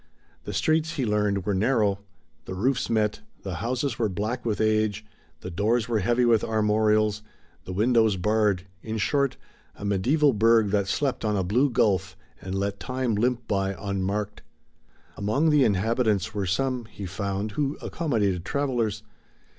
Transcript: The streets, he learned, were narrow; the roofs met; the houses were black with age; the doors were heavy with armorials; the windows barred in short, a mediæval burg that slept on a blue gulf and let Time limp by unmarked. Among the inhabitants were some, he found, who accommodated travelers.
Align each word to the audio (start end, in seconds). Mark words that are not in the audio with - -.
The 0.45 0.53
streets, 0.53 0.93
he 0.95 1.05
learned, 1.05 1.45
were 1.45 1.53
narrow; 1.53 1.99
the 2.45 2.55
roofs 2.55 2.89
met; 2.89 3.21
the 3.43 3.57
houses 3.61 3.99
were 3.99 4.09
black 4.09 4.43
with 4.43 4.59
age; 4.59 5.05
the 5.41 5.51
doors 5.51 5.87
were 5.87 5.99
heavy 5.99 6.25
with 6.25 6.41
armorials; 6.43 7.21
the 7.65 7.71
windows 7.71 8.17
barred 8.17 8.65
in 8.81 8.97
short, 8.97 9.37
a 9.75 9.85
mediæval 9.85 10.39
burg 10.39 10.71
that 10.71 10.87
slept 10.87 11.23
on 11.23 11.37
a 11.37 11.43
blue 11.43 11.69
gulf 11.69 12.17
and 12.41 12.55
let 12.55 12.79
Time 12.79 13.13
limp 13.13 13.47
by 13.47 13.75
unmarked. 13.77 14.41
Among 15.17 15.51
the 15.51 15.63
inhabitants 15.63 16.33
were 16.33 16.47
some, 16.47 16.85
he 16.85 17.05
found, 17.05 17.51
who 17.51 17.77
accommodated 17.79 18.43
travelers. 18.43 19.03